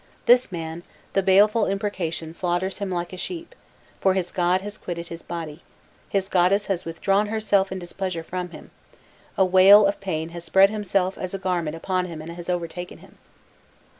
This 0.25 0.51
man, 0.51 0.81
the 1.13 1.21
baleful 1.21 1.65
imprecation 1.67 2.33
slaughters 2.33 2.79
him 2.79 2.89
like 2.89 3.13
a 3.13 3.17
sheep, 3.17 3.53
for 3.99 4.15
his 4.15 4.31
god 4.31 4.61
has 4.61 4.75
quitted 4.79 5.09
his 5.09 5.21
body 5.21 5.61
his 6.09 6.27
goddess 6.27 6.65
has 6.65 6.85
withdrawn 6.85 7.27
herself 7.27 7.71
in 7.71 7.77
displeasure 7.77 8.23
from 8.23 8.49
him, 8.49 8.71
a 9.37 9.45
wail 9.45 9.85
of 9.85 10.01
pain 10.01 10.29
has 10.29 10.43
spread 10.43 10.71
itself 10.71 11.19
as 11.19 11.35
a 11.35 11.37
garment 11.37 11.75
upon 11.75 12.05
him 12.05 12.19
and 12.19 12.31
has 12.31 12.49
overtaken 12.49 12.97
him!" 12.97 13.19